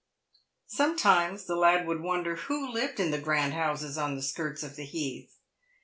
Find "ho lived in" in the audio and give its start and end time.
2.65-3.11